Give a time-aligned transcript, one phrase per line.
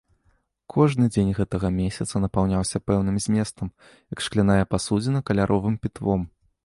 [0.75, 3.67] Кожны дзень гэтага месяца напаўняўся пэўным зместам,
[4.17, 6.21] як шкляная пасудзіна каляровым пітвом.